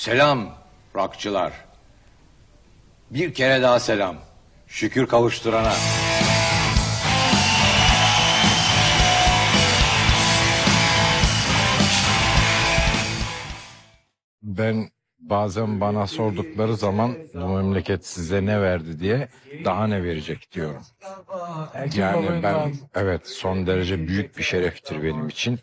[0.00, 0.54] Selam
[0.94, 1.52] rockçılar.
[3.10, 4.16] Bir kere daha selam.
[4.66, 5.72] Şükür kavuşturana.
[14.42, 19.28] Ben bazen bana sordukları zaman bu memleket size ne verdi diye
[19.64, 20.82] daha ne verecek diyorum.
[21.94, 25.58] Yani ben evet son derece büyük bir şereftir benim için.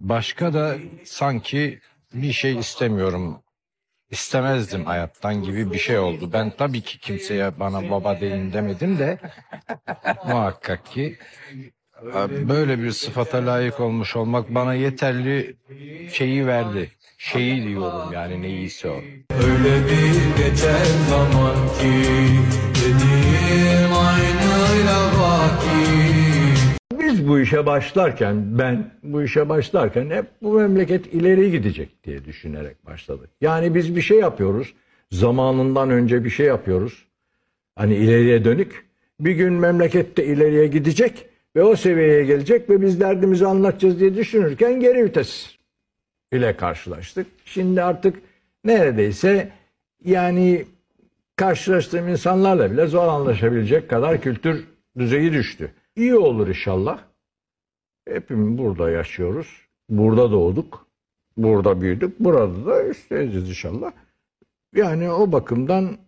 [0.00, 1.80] Başka da sanki
[2.14, 3.41] bir şey istemiyorum.
[4.12, 6.30] İstemezdim hayattan gibi bir şey oldu.
[6.32, 9.18] Ben tabii ki kimseye bana baba deyin demedim de
[10.24, 11.16] muhakkak ki
[12.14, 15.56] e, böyle bir sıfata layık olmuş olmak bana yeterli
[16.12, 16.90] şeyi verdi.
[17.18, 19.02] Şeyi diyorum yani neyse o.
[19.30, 21.92] Öyle bir geçer zaman ki
[22.82, 23.81] Dediğim
[27.52, 33.30] işe başlarken, ben bu işe başlarken hep bu memleket ileri gidecek diye düşünerek başladık.
[33.40, 34.74] Yani biz bir şey yapıyoruz,
[35.10, 37.06] zamanından önce bir şey yapıyoruz.
[37.76, 38.86] Hani ileriye dönük.
[39.20, 44.80] Bir gün memlekette ileriye gidecek ve o seviyeye gelecek ve biz derdimizi anlatacağız diye düşünürken
[44.80, 45.56] geri vites
[46.32, 47.26] ile karşılaştık.
[47.44, 48.16] Şimdi artık
[48.64, 49.52] neredeyse
[50.04, 50.64] yani
[51.36, 54.64] karşılaştığım insanlarla bile zor anlaşabilecek kadar kültür
[54.98, 55.72] düzeyi düştü.
[55.96, 57.11] İyi olur inşallah.
[58.08, 59.46] Hepimiz burada yaşıyoruz.
[59.88, 60.86] Burada doğduk.
[61.36, 62.20] Burada büyüdük.
[62.20, 63.92] Burada da isteyeceğiz inşallah.
[64.74, 65.98] Yani o bakımdan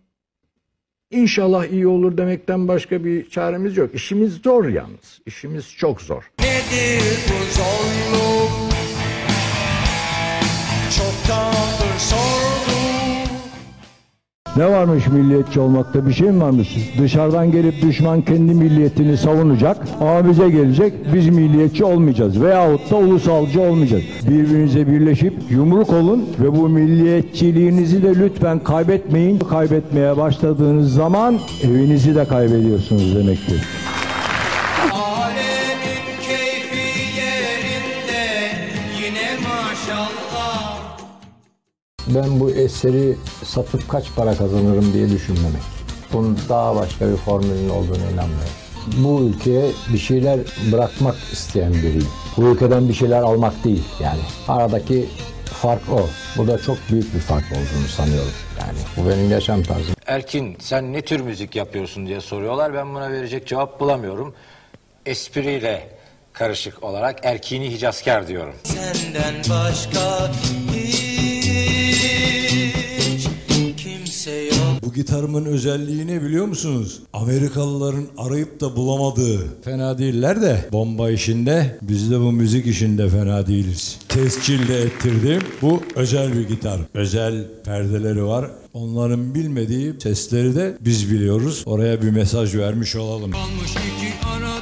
[1.11, 3.95] inşallah iyi olur demekten başka bir çaremiz yok.
[3.95, 5.21] İşimiz zor yalnız.
[5.25, 6.31] İşimiz çok zor.
[6.39, 8.64] Nedir bu zorluk
[14.55, 16.75] Ne varmış milliyetçi olmakta bir şey mi varmış?
[16.99, 23.61] Dışarıdan gelip düşman kendi milliyetini savunacak ama bize gelecek biz milliyetçi olmayacağız veyahut da ulusalcı
[23.61, 24.03] olmayacağız.
[24.29, 29.39] Birbirinize birleşip yumruk olun ve bu milliyetçiliğinizi de lütfen kaybetmeyin.
[29.39, 33.61] Kaybetmeye başladığınız zaman evinizi de kaybediyorsunuz demektir.
[34.91, 38.51] Alemin keyfi yerinde
[39.01, 40.94] Yine maşallah
[42.15, 45.61] Ben bu eseri satıp kaç para kazanırım diye düşünmemek.
[46.13, 48.53] Bunun daha başka bir formülün olduğunu inanmıyorum.
[48.97, 50.39] Bu ülkeye bir şeyler
[50.71, 52.07] bırakmak isteyen biriyim.
[52.37, 54.19] Bu ülkeden bir şeyler almak değil yani.
[54.47, 55.05] Aradaki
[55.45, 56.09] fark o.
[56.37, 58.31] Bu da çok büyük bir fark olduğunu sanıyorum.
[58.59, 59.95] Yani bu benim yaşam tarzım.
[60.07, 62.73] Erkin sen ne tür müzik yapıyorsun diye soruyorlar.
[62.73, 64.33] Ben buna verecek cevap bulamıyorum.
[65.05, 65.89] Espriyle
[66.33, 68.53] karışık olarak Erkini Hicazkar diyorum.
[68.63, 70.31] Senden başka
[71.95, 73.27] hiç
[73.77, 76.99] kimse yok Bu gitarımın özelliği ne biliyor musunuz?
[77.13, 79.39] Amerikalıların arayıp da bulamadığı.
[79.61, 83.97] Fena değiller de bomba işinde biz de bu müzik işinde fena değiliz.
[84.09, 85.41] Tescil de ettirdim.
[85.61, 86.79] Bu özel bir gitar.
[86.93, 88.51] Özel perdeleri var.
[88.73, 91.63] Onların bilmediği sesleri de biz biliyoruz.
[91.65, 93.31] Oraya bir mesaj vermiş olalım.
[93.31, 94.54] Kalmış iki arada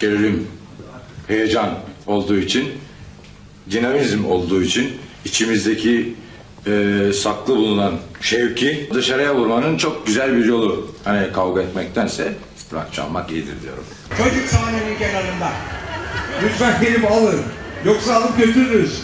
[0.00, 0.46] Gerilim,
[1.28, 1.70] heyecan
[2.06, 2.72] olduğu için,
[3.70, 4.92] dinamizm olduğu için
[5.24, 6.14] içimizdeki
[6.66, 10.94] e, saklı bulunan şevki dışarıya vurmanın çok güzel bir yolu.
[11.04, 12.32] Hani kavga etmektense
[12.72, 13.84] rock çalmak iyidir diyorum.
[14.18, 15.52] Çocuk sahnenin kenarında.
[16.44, 17.42] Lütfen gelip alın.
[17.84, 19.02] Yoksa alıp götürürüz.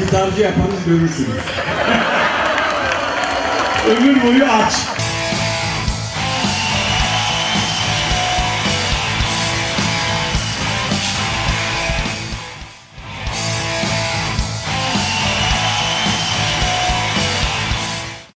[0.00, 1.40] Gitarcı yapanız görürsünüz.
[3.88, 4.72] Ömür boyu aç.